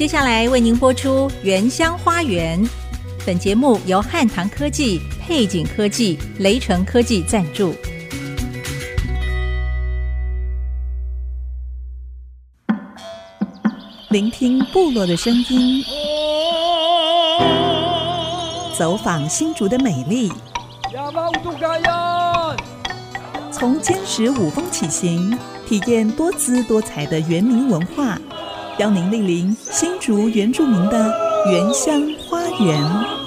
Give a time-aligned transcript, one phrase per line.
[0.00, 2.58] 接下来为您播出《原乡花园》。
[3.26, 7.74] 本节目由汉唐科技、配景科技、雷城科技赞助。
[14.08, 15.84] 聆听部落的声音，
[18.74, 20.32] 走访新竹的美丽。
[23.52, 25.38] 从坚实五峰起行，
[25.68, 28.18] 体验多姿多彩的原民文化，
[28.80, 31.14] 邀您莅临新竹原住民的
[31.50, 33.19] 原乡花园。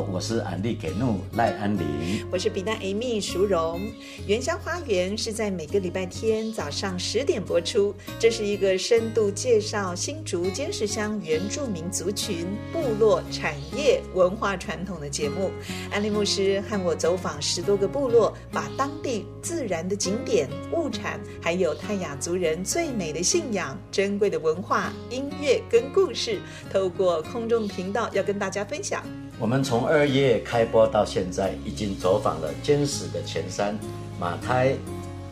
[0.00, 3.80] 我是安利给怒赖安林，我是比娜 Amy 淑荣。
[4.26, 7.94] 原乡花园是在每个礼拜天早上十点播出。
[8.18, 15.50] 这是一个深度介绍新竹尖石乡原住民族群、部落产业、文化传统的节目。
[15.90, 26.40] 安利牧师和我走访十多个部落，把当地自然的景点、物产，还有泰雅族人最美的信仰、珍贵的文化、音乐跟故事，
[26.72, 29.02] 透过空中频道要跟大家分享。
[29.40, 33.78] 我们从二月开播到现在，已经走访了坚实的前山、
[34.18, 34.74] 马胎、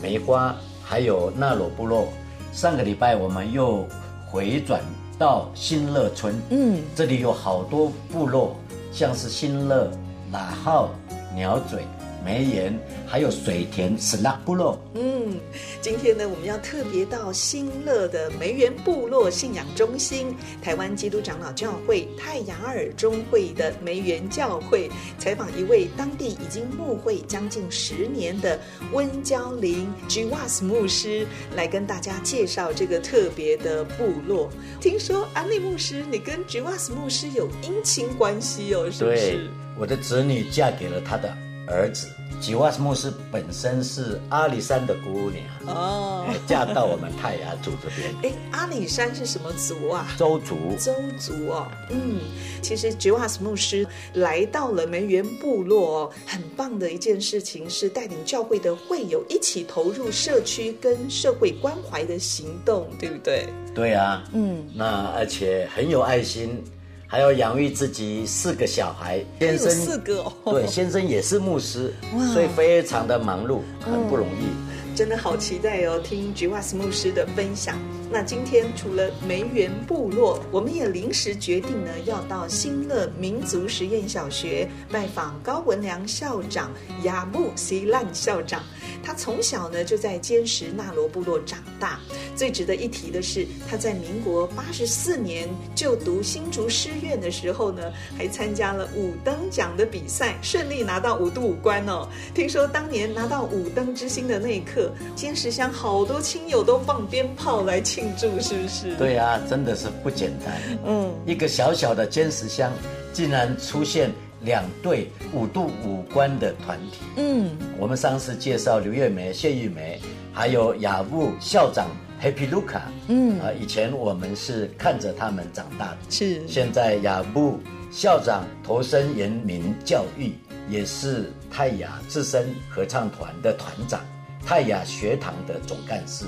[0.01, 2.07] 梅花，还有纳罗部落。
[2.53, 3.85] 上个礼拜我们又
[4.31, 4.81] 回转
[5.19, 8.55] 到新乐村，嗯，这里有好多部落，
[8.93, 9.91] 像是新乐、
[10.31, 10.91] 哪号、
[11.35, 11.83] 鸟嘴。
[12.27, 14.77] 梅园，还有水田斯拉部落。
[14.95, 15.39] 嗯，
[15.81, 28.59] 今天呢，我们要特别到新乐的梅园部落信仰中心，台湾基督长老教会泰雅尔中会的梅园教会，采访一位当地已经牧会将近十年的
[28.93, 31.25] 温娇林吉瓦斯牧师，
[31.55, 34.51] 来跟大家介绍这个特别的部落。
[34.81, 39.17] 听说安利牧师，你跟吉瓦斯牧师有姻亲关系哦，是不是？
[39.17, 39.39] 对，
[39.79, 41.33] 我的子女嫁给了他的
[41.67, 42.09] 儿子。
[42.39, 48.15] 吉瓦斯牧师本身是阿里山的姑娘哦，嫁到我们泰雅族这边。
[48.23, 50.07] 哎，阿里山是什么族啊？
[50.19, 50.55] 周族。
[50.79, 52.21] 周族哦，嗯，
[52.61, 63.49] 其实吉瓦斯牧师来到了梅园部落哦，很棒的一件事情是带领教会的会友一起投入社区跟社会关怀的行动，对不对？
[63.75, 66.63] 对啊，嗯，那而且很有爱心。
[67.07, 71.95] 还要养育自己四个小孩，先生四个哦，对，先生也是牧师，
[72.33, 74.97] 所以非常的忙碌，很不容易。
[74.97, 77.77] 真的好期待哦，听吉瓦斯牧师的分享。
[78.11, 86.73] 那今天除了梅园部落，我们也临时决定呢，要到新乐民族实验小学拜访高文良校长、
[87.03, 88.63] 雅木西烂校长。
[89.03, 92.01] 他从小呢就在坚石纳罗部落长大。
[92.37, 97.83] 最值得一提的是，他在民国八十四年就读新竹师院的时候呢，
[98.17, 102.07] 还参加了五灯奖的比赛，顺利拿到五度五关哦。
[102.35, 108.95] 听说当年拿到五灯之星的那一刻，尖石乡好多亲友都放鞭炮来庆祝，是不是？
[108.97, 110.55] 对啊，真的是不简单。
[110.85, 112.71] 嗯，一个小小的尖石乡，
[113.15, 114.11] 竟然出现
[114.43, 116.99] 两队五度五关的团体。
[117.17, 119.99] 嗯，我们上次介绍刘月梅、谢玉梅，
[120.33, 121.89] 还有雅务校长。
[122.23, 126.47] Happy Luca，嗯啊，以前我们是看着他们长大的，是。
[126.49, 127.61] 现在雅布
[127.91, 130.33] 校长投身人民教育，
[130.69, 134.01] 也是泰雅自身合唱团的团长，
[134.45, 136.25] 泰雅学堂的总干事。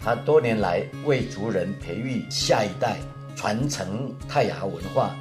[0.00, 2.96] 他多年来为族人培育下一代，
[3.34, 5.14] 传承泰雅文化，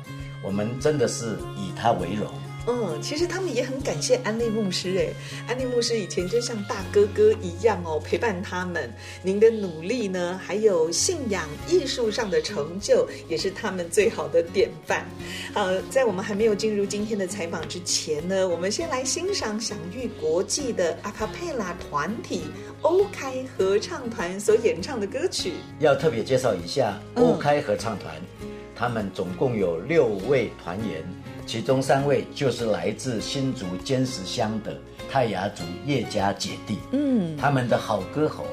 [0.44, 2.32] 我们真的是以他为荣。
[2.68, 5.08] 嗯，其实他们也很感谢安利牧师哎，
[5.48, 8.92] 安利牧师以前就像大哥哥一样哦，陪伴他们。
[9.22, 15.06] 您的努力呢，还有信仰艺术上的成就，也是他们最好的典范。
[15.54, 22.46] 好，在我们还没有进入今天的采访之前呢，我们先来欣赏享誉国际的阿卡贝拉团体
[22.82, 25.54] 欧开合唱团所演唱的歌曲。
[25.80, 31.04] 要特别介绍一下欧开合唱团，嗯，他们总共有六位团员。
[31.46, 34.76] 其中三位就是来自新竹尖石乡的
[35.12, 38.46] 泰雅族叶家姐弟，嗯，他们的好歌喉，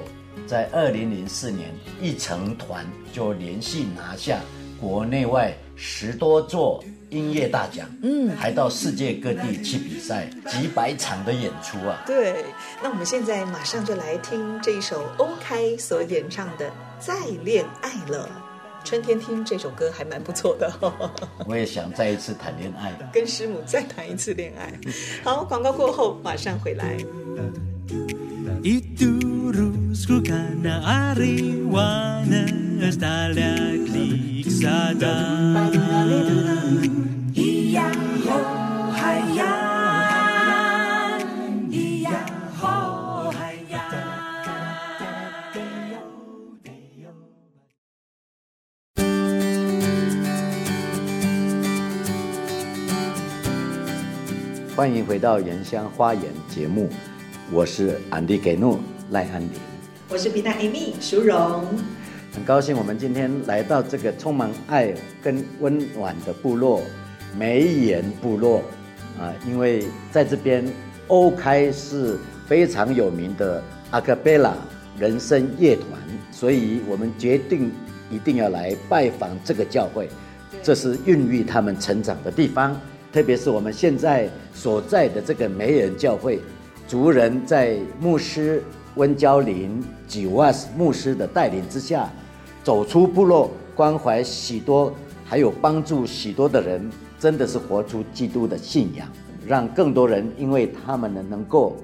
[0.47, 4.39] 在二零零四年一成团就连续拿下
[4.79, 12.03] 国内外十多座音乐大奖，嗯，还到世界各地去比赛，几百场的演出啊。
[12.07, 12.45] 对，
[12.83, 16.69] 那我们现在马上就来听这一首欧开所演唱的
[16.99, 18.29] 《再恋爱了》。
[18.85, 20.73] 春天听这首歌还蛮不错的，
[21.47, 24.73] 我也想再一次谈恋爱，跟师母再谈一次恋爱。
[25.23, 26.97] 好，广告过后马上回来。
[54.83, 56.89] 欢迎回到《原乡花园》节目，
[57.53, 58.81] 我是安迪给诺
[59.11, 59.51] 赖安林，
[60.09, 61.65] 我是皮娜 Amy 淑荣，
[62.35, 64.93] 很高兴我们今天来到这个充满爱
[65.23, 66.83] 跟温暖的部落
[67.39, 68.61] 梅岩部落。
[69.21, 70.67] 啊，因为在这边
[71.07, 72.19] 欧开是
[72.49, 73.63] 非常有名的
[73.93, 74.53] 阿卡贝拉
[74.99, 75.87] 人生乐团，
[76.33, 77.71] 所以我们决定
[78.11, 80.09] 一定要来拜访这个教会，
[80.61, 82.77] 这是孕育他们成长的地方。
[83.13, 86.41] 特别是我们现在所在的这个梅园教会，
[86.89, 88.63] 族人在牧师
[88.95, 92.11] 温娇林吉瓦斯牧师的带领之下，
[92.65, 94.95] 走出部落，关怀许多，
[95.27, 99.07] 还有帮助许多的人，真的是活出基督的信仰，
[99.47, 101.77] 让更多人因为他们呢，能够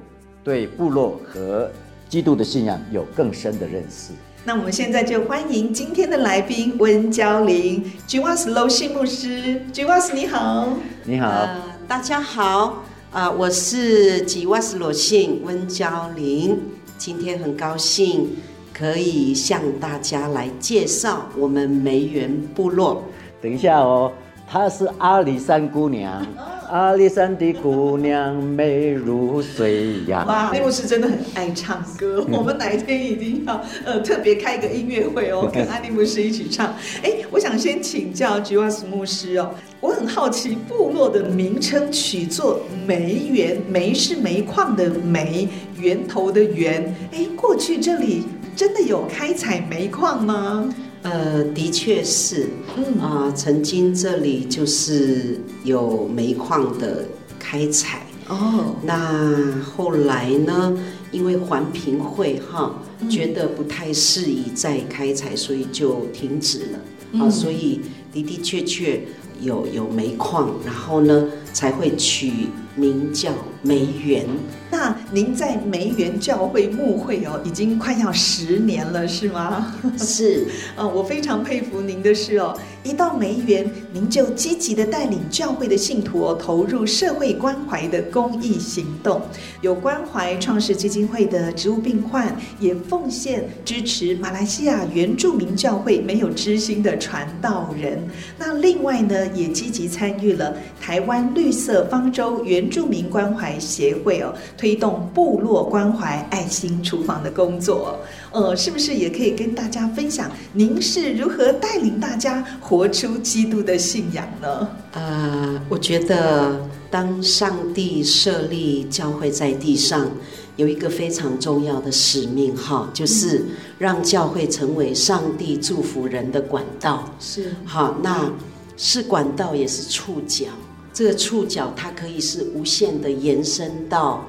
[0.42, 1.70] 对部落和
[2.08, 4.14] 基督的信仰有更深的认识。
[4.48, 10.72] 那我们现在就欢迎今天的来宾温娇玲吉瓦斯罗信牧师，吉瓦斯你好，
[11.04, 16.58] 你好，呃、大家好，啊、呃，我是吉瓦斯罗信温娇玲，
[16.96, 18.38] 今天很高兴
[18.72, 23.04] 可以向大家来介绍我们梅园部落。
[23.42, 24.10] 等一下哦，
[24.50, 26.24] 她是阿里山姑娘。
[26.70, 30.22] 阿里山的姑娘美如水呀！
[30.28, 32.22] 哇，内牧师真的很爱唱歌。
[32.30, 36.74] 我们哪一天一定要呃特别开一个音乐会哦， 跟阿里牧师一起唱。
[37.02, 45.48] 哎，我想先请教吉瓦斯牧师哦，我很好奇部落的名称取作煤源，煤是煤矿的煤，
[45.78, 46.94] 源头的源。
[47.12, 48.24] 哎，过去这里
[48.54, 50.68] 真的有开采煤矿吗？
[51.02, 57.06] 呃，的确是，嗯啊、呃，曾经这里就是有煤矿的
[57.38, 58.74] 开采哦。
[58.82, 60.76] 那后来呢，
[61.12, 66.78] 因为环评会哈觉得不太适宜再开采，所以就停止了。
[67.12, 67.80] 啊、嗯，所以
[68.12, 69.00] 的的确确
[69.40, 73.32] 有有煤矿，然后呢才会取名叫
[73.62, 74.24] 梅园。
[74.70, 79.74] 那您在梅园教会牧会哦，已经快要十年了，是吗？
[79.96, 80.46] 是，
[80.76, 82.54] 啊， 我非常佩服您的是哦，
[82.84, 89.22] 一到梅园，您就积极的带领教会的信徒哦，投入社会关怀的公益行动，
[89.62, 98.06] 有关怀创世基金会的植物病患，也奉献支持马来西亚原住民教会没有知心的传道人。
[98.38, 104.34] 那另外呢，也积极参与了台湾绿色方舟原住民关怀协会哦。
[104.56, 107.98] 推动部落关怀爱心厨房的工作，
[108.32, 114.68] 呃，是不是也可以跟大家分享您是如何带领大家活出基督的信仰呢？
[114.92, 116.60] 呃，我觉得
[116.90, 120.10] 当上帝设立教会在地上，
[120.56, 123.44] 有一个非常重要的使命哈，就是
[123.78, 127.14] 让教会成为上帝祝福人的管道。
[127.20, 128.30] 是，好，那
[128.78, 130.46] 是管道也是触角，
[130.94, 134.24] 这个触角它可以是无限的延伸到。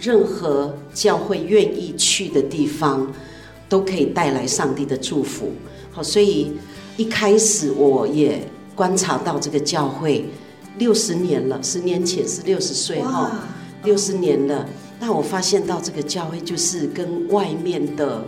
[0.00, 3.12] 任何教会愿意去的地方，
[3.68, 5.52] 都可以带来上帝的祝福。
[5.90, 6.52] 好，所以
[6.96, 8.40] 一开始我也
[8.74, 10.24] 观察到这个教会
[10.78, 13.46] 六十年了，十年前是六十岁哈，
[13.84, 14.66] 六十年了。
[14.98, 18.24] 那我发现到这个教会就是跟外面的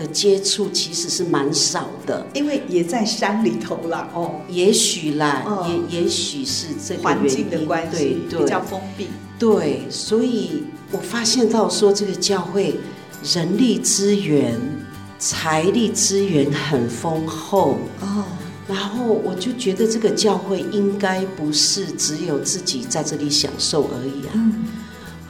[0.00, 4.08] 的接触其实是蛮少的，因为也在山里头啦。
[4.14, 7.96] 哦，也许啦，哦、也也许是这个环境的关系，
[8.28, 9.08] 对，对，比较封闭。
[9.38, 10.64] 对，所以。
[10.92, 12.74] 我发现到说这个教会
[13.32, 14.58] 人力资源、
[15.20, 18.24] 财力资源很丰厚哦，
[18.66, 24.54] 然后我就觉得这个教会应该不是只有自己在这里享受而已啊，嗯，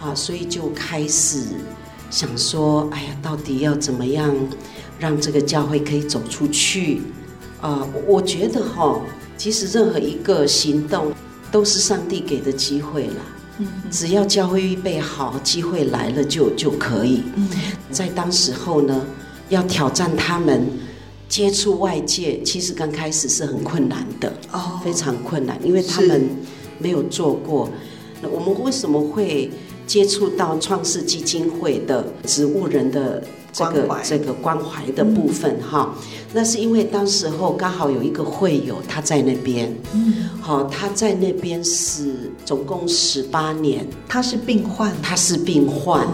[0.01, 1.43] 啊，所以就开始
[2.11, 4.35] 想说，哎呀，到底要怎么样
[4.99, 7.01] 让这个教会可以走出去
[7.61, 7.87] 啊？
[8.07, 9.01] 我觉得哈，
[9.37, 11.13] 其实任何一个行动
[11.53, 13.23] 都是上帝给的机会啦。
[13.91, 17.23] 只要教会预备好，机会来了就就可以。
[17.91, 19.07] 在当时候呢，
[19.51, 20.67] 要挑战他们
[21.29, 26.29] 接触外界，其实刚开始是很困难的哦，非常困难，因为他们
[26.79, 27.69] 没有做过。
[28.23, 29.51] 那我们为什么会
[29.91, 33.21] 接触到创世基金会的植物人的？
[33.53, 46.07] 这个这个关怀的部分哈、嗯，那是因为当时候刚好有一个会友他在那边，嗯，好，他在那边是总共十八年，他是病患，他是病患，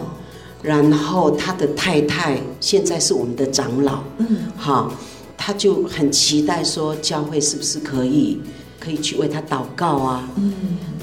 [0.63, 4.91] 然后他的太太现在是我们的长老，嗯，好，
[5.37, 8.41] 他就很期待说教会是不是可以
[8.81, 10.55] 可以去为他祷告啊，嗯，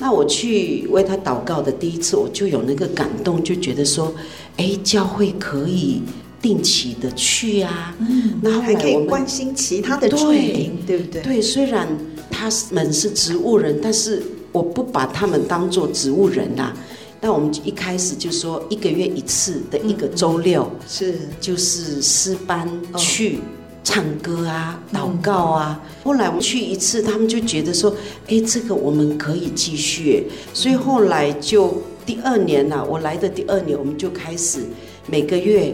[0.04, 4.14] 那我去为他祷告的第一次我就有那个感动，就觉得说，
[4.58, 6.02] 哎，教会可以。
[6.44, 11.22] 定期的去啊，嗯，然后还可以关心其他的居民，对不对？
[11.22, 11.88] 对，虽然
[12.30, 16.74] 他们是植物人，但是我不把他们当做植物人呐。
[17.22, 23.40] 那我们一开始就说一个月一次的一个周六，是就是诗班去
[23.84, 25.80] 唱歌啊、祷告啊。
[26.04, 27.96] 后来我们去一次，他们就觉得说，
[28.28, 30.28] 哎，这个我们可以继续。
[30.54, 34.60] 所以后来就第二年呐，我来的第二年，我们就开始
[35.08, 35.74] 每个月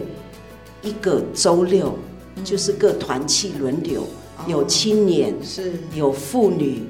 [0.82, 1.96] 一个周六，
[2.42, 4.06] 就是各团契轮流，
[4.46, 6.82] 有青年，是有妇女。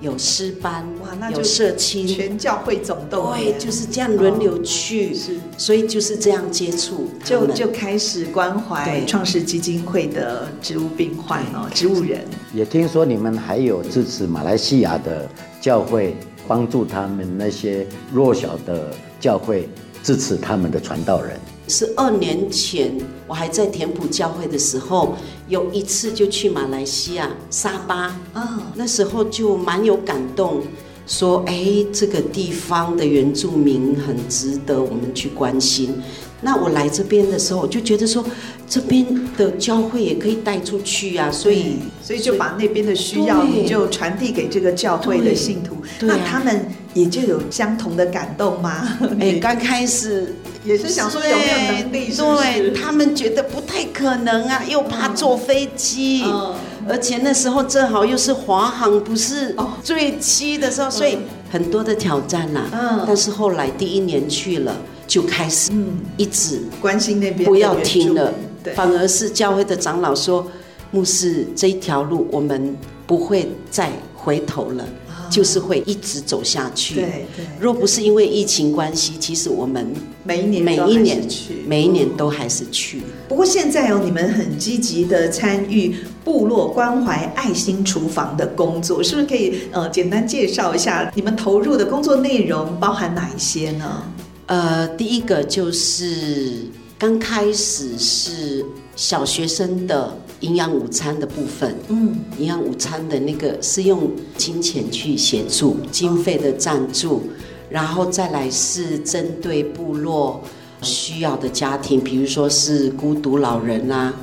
[0.00, 12.20] 有诗班，哇，那就有社青，全教会总动员，对，就是这样轮流去，哦、是，所以就是这样接触，就就开始关怀创世基金会的植物病患哦，植物人。
[12.52, 15.28] 也听说你们还有支持马来西亚的
[15.60, 16.14] 教会，
[16.46, 19.68] 帮助他们那些弱小的教会，
[20.02, 21.40] 支持他们的传道人。
[21.68, 22.96] 十二年前，
[23.26, 25.16] 我还在田埔教会的时候，
[25.48, 30.62] 有一次就去马来西亚沙巴，啊，那时候就蛮有感动，
[31.08, 35.94] 说，哎，这个地方的原住民很值得我们去关心。
[36.42, 38.24] 那我来这边的时候，我就觉得说，
[38.68, 39.04] 这边
[39.36, 48.86] 的教会也可以带出去啊，所以，所以就把那边的需要你就传递给这个教会的信徒，那他们也就有相同的感动吗？
[49.18, 50.32] 哎，刚开始。
[50.66, 52.22] 也是想说有没有能力是是？
[52.22, 56.54] 对，他们觉得不太可能啊，又怕坐飞机，嗯、
[56.88, 61.18] 而且那时候正好又是华航不是最期的时候，所以
[61.50, 62.98] 很多的挑战呐、啊。
[62.98, 68.34] 嗯，但是后来第一年去了，就开始嗯一直关心那边，不要听了，
[68.74, 70.44] 反而是教会的长老说，
[70.90, 74.84] 牧师这一条路我们不会再回头了。
[75.30, 76.94] 就是会一直走下去。
[76.94, 77.46] 对对。
[77.60, 79.86] 若不是因为疫情关系，其实我们
[80.24, 83.00] 每一年每一年去，每一年都还是去。
[83.28, 94.02] 不过现在哦，你们很积极的参与部落关怀爱心厨房的工作，是不是可以呃简单介绍一下你们投入的工作内容包含哪一些呢？
[94.46, 96.52] 呃，第一个就是
[96.98, 98.64] 刚开始是
[98.94, 100.16] 小学生的。
[100.40, 107.22] 营养午餐的部分，嗯，营养午餐的那个是用金钱去协助经费的赞助，
[107.70, 110.42] 然后再来是针对部落
[110.82, 114.14] 需要的家庭，比如说是孤独老人啊，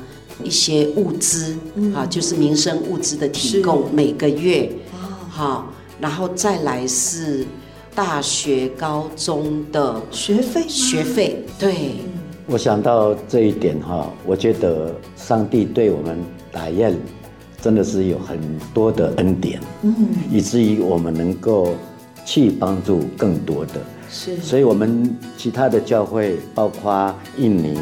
[0.44, 1.56] 一些物资
[1.94, 4.70] 啊，就是民生物资的提供，每个月，
[5.28, 7.44] 好，然后再来是
[7.92, 11.96] 大学、高中的学费，学费，对。
[12.46, 16.18] 我想到这一点哈，我觉得上帝对我们
[16.52, 16.94] 打雁
[17.58, 18.38] 真的是有很
[18.74, 19.94] 多的恩典，嗯，
[20.30, 21.70] 以至于我们能够
[22.26, 27.78] 去帮助更多的，是，所以我们其他的教会，包括印尼、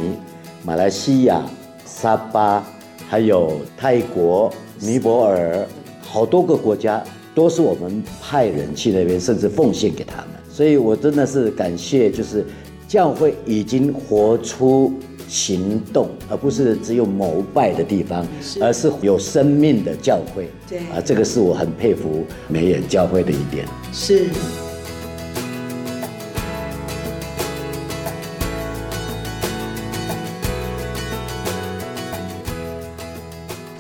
[0.64, 1.42] 马来西亚、
[1.85, 2.64] 沙巴，
[3.09, 5.66] 还有泰国、尼泊尔，
[6.02, 7.02] 好多个国家，
[7.35, 12.47] 都是我们派人去那边，甚至奉献给他们，所以我真的是感谢，就是。
[12.92, 14.92] 教会已经活出
[15.26, 18.26] 行动，而不是只有膜拜的地方，
[18.61, 20.50] 而是有生命的教会。
[20.68, 23.66] 对啊，这个是我很佩服美眼教会的一点。
[23.94, 24.26] 是。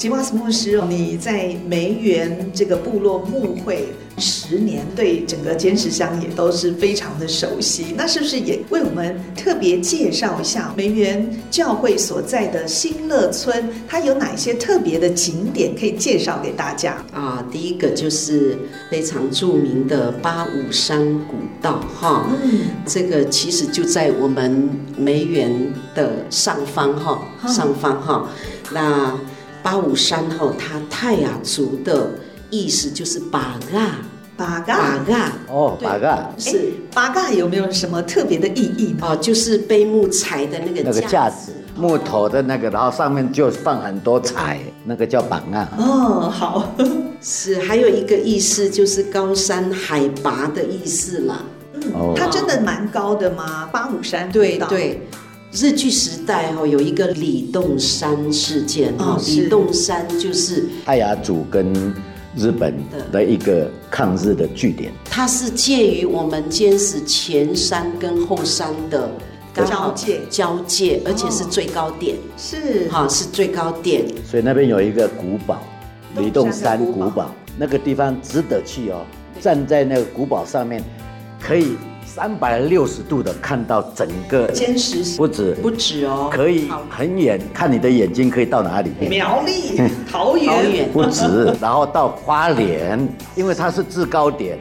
[0.02, 3.86] 吉瓦斯牧师，你在梅园这个部落牧会
[4.18, 7.94] 十年，对整个坚持乡也都是非常的熟悉。
[7.96, 13.68] 那是不是也为我们特别介绍一下梅园教会所在的新乐村？
[13.86, 16.96] 它有哪些特别的景点可以介绍给大家？
[17.12, 18.58] 啊，第一个就是
[18.90, 28.28] 非常著名的八五山古道，哈，嗯，这个其实就在我们梅园的上方，哈，上方，哈，
[28.72, 29.16] 那。
[29.62, 32.10] 八五山后，它泰雅族的
[32.50, 33.96] 意思就是巴嘎，
[34.36, 35.32] 巴嘎，巴嘎。
[35.48, 38.94] 哦，巴嘎是巴嘎，有没有什么特别的意义？
[39.00, 45.68] 哦，就是背木材的那个那个架子，木头的那个，然后上面就放很多柴，那个叫板啊。
[45.78, 46.74] 哦，好，
[47.22, 51.42] 是还有一个意思就是高山海拔的意思啦。
[51.74, 53.68] 嗯，它真的蛮高的吗？
[53.72, 55.06] 八五山对对。
[55.52, 61.70] 日据时代哈，有一个李洞山事件哈，李洞山就是泰雅族跟
[62.34, 62.74] 日本
[63.12, 69.10] 的一个抗日的据点，它是介于我们尖石前山跟后山的
[69.54, 70.20] 交界。
[70.30, 72.88] 交界，而且是最高点，是。
[72.88, 75.60] 哈是最高点，所以那边有一个古堡，
[76.16, 79.04] 李洞山古堡，那个地方值得去哦，
[79.38, 80.82] 站在那个古堡上面。
[81.44, 81.76] 可以
[82.14, 88.90] 三百六十度的看到整个坚实，不止不止哦，可以很远看你的眼睛可以到哪里？
[89.08, 94.58] 苗栗、桃园， 不止，然后到花莲，因为它是制高点，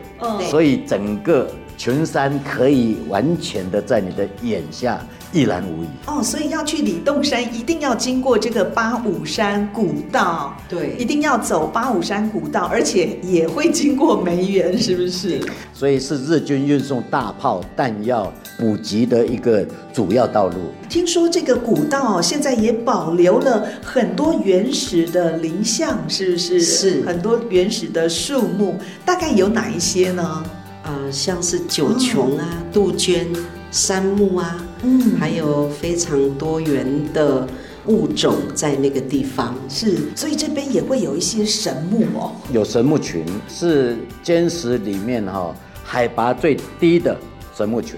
[0.50, 1.46] 所以整个
[1.78, 5.02] 群山可以完全的在你的眼下。
[5.34, 15.40] 一览无遗哦，所以要去李洞山，一定要经过这个八五山古道，对，一定要走八五山古道，而且也会经过梅园，是不是？
[15.74, 20.56] 所以是日军运送大炮弹药补给的一个主要道路。
[20.90, 26.60] 听说这个古道现在也保留了很多原始的林相，是不是？
[26.60, 30.44] 是很多原始的树木，大概有哪一些呢？
[30.84, 33.28] 呃，像是九芎啊、哦、杜鹃、
[33.72, 34.58] 杉木啊。
[34.84, 37.48] 嗯，还有非常多元的
[37.88, 47.18] 物种在那个地方，是，所以这边也会有一些神木哦，有神木群，是尖石里面哈、哦、海拔最低的
[47.56, 47.98] 神木群。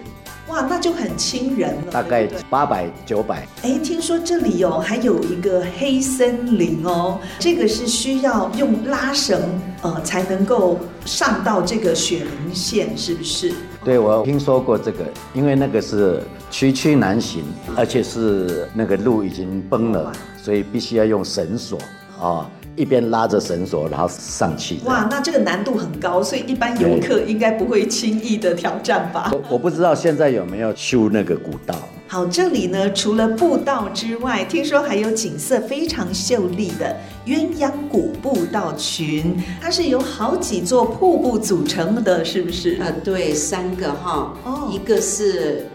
[0.49, 3.47] 哇，那就很亲人了，大概八百九百。
[3.63, 9.41] 哎，听说这里哦还有一个黑森林哦，这个是需要用拉绳
[9.81, 13.53] 呃才能够上到这个雪棱线，是不是？
[13.85, 16.21] 对，我听说过这个，因为那个是
[16.53, 17.43] 崎岖难行，
[17.75, 21.79] 而且是那个路已经崩了，所以必须要用绳索
[22.19, 22.21] 啊。
[22.21, 22.45] 哦
[22.75, 24.79] 一边拉着绳索，然后上去。
[24.85, 29.29] 哇，那这个难度很高，所以一般游客应该不会轻易的挑战吧？
[29.31, 31.75] 我我不知道现在有没有修那个古道。
[32.07, 36.95] 好，这里呢，除了步道之外，听说还有景色非常秀丽的
[37.27, 42.79] 鸳鸯谷步道群，它是由好几座瀑布组成的，是不是？
[42.81, 45.67] 呃，对，三个哈，哦，一个是。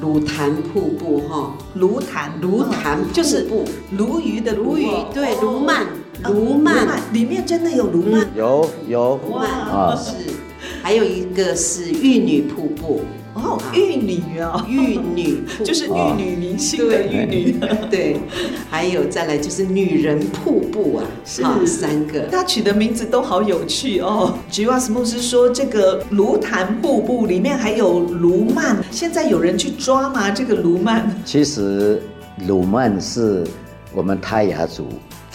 [0.00, 2.32] 鲈潭瀑布哈，芦潭。
[2.40, 3.48] 芦潭就是
[3.96, 5.84] 鲈鱼的鲈鱼，对，鲈鳗
[6.22, 6.86] 鲈鳗。
[7.12, 9.20] 里面真的有鲈鳗，有有。
[9.30, 10.12] 哇，啊是，
[10.82, 13.02] 还有一个是玉女瀑布。
[13.36, 17.56] 哦，玉女哦，玉女 就是玉女明星的玉女，
[17.90, 18.16] 对，
[18.70, 24.38] 还有再来就是女人瀑布啊，是三个，他取的名字都好有趣哦。
[24.50, 30.30] 吉瓦斯牧师说，这个卢潭瀑布里面还有卢曼，现在有人去抓吗？
[30.30, 31.08] 这个卢曼？
[31.24, 32.02] 其实
[32.46, 33.44] 卢曼是
[33.94, 34.86] 我们泰雅族。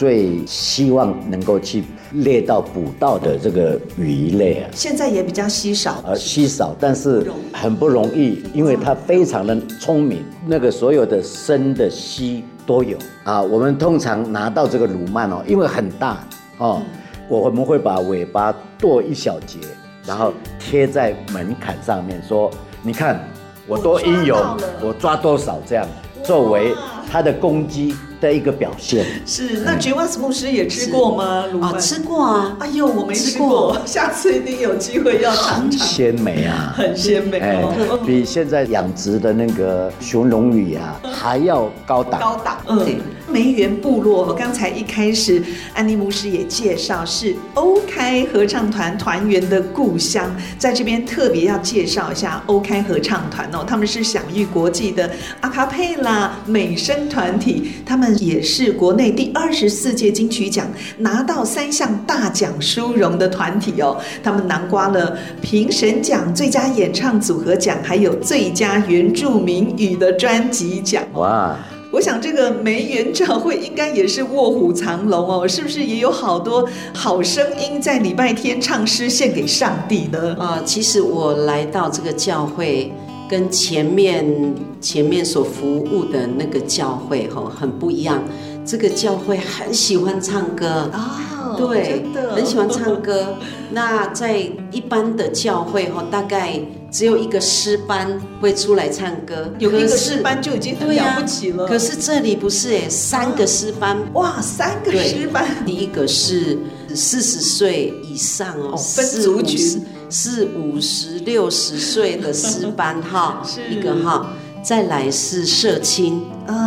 [0.02, 1.84] 最希望能够去
[2.14, 12.98] 猎到捕到的这个鱼类啊，现在也比较稀少，呃，稀少，但是很不容易，因为它非常的聪明，那个所有的生的息都有。
[13.24, 13.40] 啊。
[13.44, 16.26] 我们通常拿到这个鲁曼哦，因为很大
[16.58, 16.82] 哦，
[17.30, 19.60] 我们会把尾巴剁一小截，
[20.04, 22.50] 然后贴在门槛上面，说
[22.82, 23.24] ：“你看
[23.68, 24.36] 我多英勇，
[24.84, 25.88] 我抓多少这样，
[26.24, 26.74] 作为
[27.10, 31.44] 它的攻击。”的一个表现是，那吉瓦斯牧师也吃过吗？
[31.60, 32.56] 啊，吃过啊！
[32.60, 35.88] 哎呦，我没吃过，下次一定有机会要尝尝。
[35.88, 37.66] 鲜美啊，很鲜美，哎，
[38.06, 42.22] 比现在养殖的那个雄龙鱼啊还要高档。
[42.22, 43.02] 高档，嗯。
[43.28, 45.42] 梅园部落，刚才一开始
[45.74, 55.10] 安妮牧师也介绍是欧开合唱团团员的故乡，在这边特别要介绍一下欧开合唱团哦，他们是享誉国际的
[55.40, 58.12] 阿卡佩拉美声团体，他们。
[58.21, 71.04] 也是国内第二十四届金曲奖拿到三项大奖殊荣的团体哦，他们囊括了评审奖、最佳演唱组合奖，还有最佳原住民语的专辑奖。
[71.13, 71.58] 哇！
[71.91, 80.36] 我想这个梅园教会应该也是卧虎藏龙哦，是不是也有好多好声音在礼拜天唱诗献给上帝呢？
[80.38, 82.91] 啊、呃，其实我来到这个教会。
[83.32, 88.22] 跟前面前面所服务的那个教会哈很不一样，
[88.65, 92.04] 这个教会很喜欢唱歌啊，对，
[92.36, 93.38] 很喜欢唱歌。
[93.72, 94.38] 那在
[94.70, 96.60] 一般的教会哈，大概
[96.91, 101.65] 只有一个诗班会出来唱歌，有一个诗班就已经很了不起了。
[101.65, 105.46] 可是这里不是哎，三个诗班，哇，三个诗班。
[105.65, 106.58] 第一个是
[106.94, 109.82] 四十岁以上哦，分族群。
[110.12, 116.21] 是五十六十岁的师班哈，一个哈，再来是社青，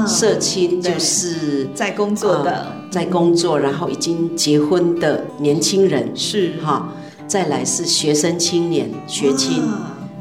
[0.09, 6.55] 社青就是在工作的，在工作，然后已经结婚的年轻人是。
[6.65, 6.89] 哈，
[7.27, 9.63] 再来是学生青年学青，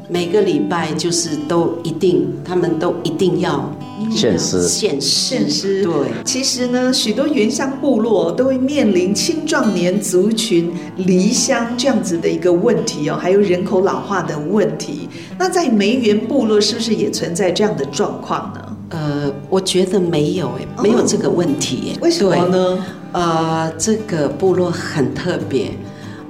[0.08, 3.70] 每个礼拜就是都一定，他们都一定要。
[4.10, 5.82] 献诗，献献诗。
[5.82, 5.92] 对，
[6.24, 15.08] 其实呢，许多原乡部落都会面临青壮年族群离乡这样子的一个问题哦，还有人口老化的问题。
[15.38, 18.60] 那在梅园部落是不是也存在这样的状况呢？
[18.90, 21.96] 呃，我觉得没有诶，没有这个问题。
[22.02, 22.86] 为什么呢？
[23.12, 25.70] 呃，这个部落很特别。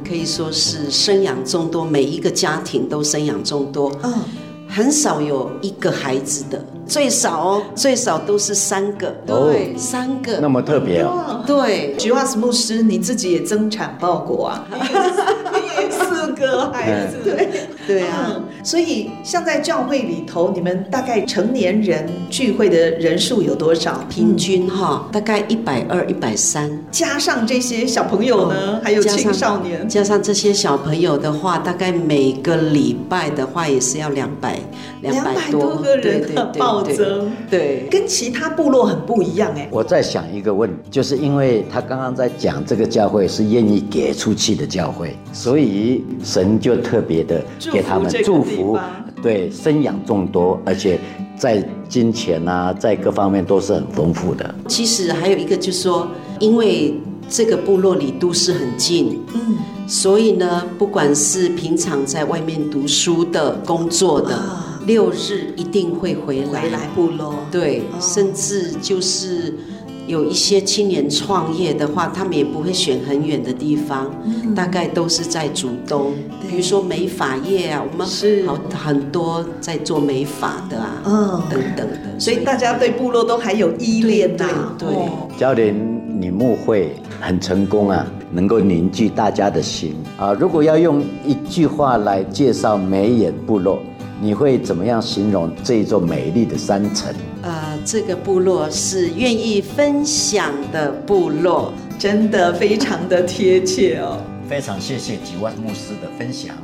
[0.07, 3.91] 可以说是生养众多，每一个家庭都生养众多。
[4.03, 4.13] 嗯，
[4.69, 9.09] 很少有一个孩子的，最少哦，最少都是三个。
[9.27, 10.39] 对，哦、三个。
[10.41, 11.43] 那么特别哦。
[11.47, 14.67] 对，菊花斯牧师，你自己也增产报国啊。
[16.35, 17.49] 四个孩子，对。
[17.87, 24.03] 对啊，所以像在教会里头，你们大概成年人聚会的人数有多少？
[24.09, 34.59] 平均哈，大概一百二、一百三，加上这些小朋友呢，还有青少年，加上这些小朋友的话，大概每个礼拜的话也是要两百
[35.13, 39.69] 两百多个人的 暴增，对，跟其他部落很不一样哎。
[39.71, 46.03] 我在想一个问题，就是因为他刚刚在讲这个教会是愿意给出去的教会，所以。
[46.25, 48.79] 神就特别的给他们祝福，
[49.23, 50.99] 对，生养众多，而且
[51.37, 54.55] 在金钱啊，在各方面都是很丰富的。
[54.67, 56.09] 其实还有一个就是说，
[56.41, 56.95] 因为
[57.29, 64.39] 这个部落离都市很近，嗯，所以呢，不管是平常在外面读书的、工作的，
[64.87, 69.55] 六日一定会回来回来部落，对，甚至就是。
[70.07, 76.13] 有一些青年创业的话，他们也不会选很远的地方，嗯、大概都是在竹东。
[76.43, 82.21] 对比如说美发业啊，我们是好很多在做美发的啊，嗯，等等的。
[82.21, 84.77] 所以大家对部落都还有依恋呐。
[84.79, 84.89] 对，
[85.39, 85.75] 教练，
[86.21, 90.35] 你牧会很成功啊，能够凝聚大家的心啊。
[90.35, 93.79] 如果要用一句话来介绍梅眼部落，
[94.25, 97.15] 你会怎么样形容这一座美丽的山城？
[97.43, 104.17] 呃，这个部落是愿意分享的部落，真的非常的贴切哦。
[104.49, 106.57] 非常谢谢吉万牧师的分享。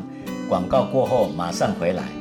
[0.49, 2.20] 广告过后马上回来。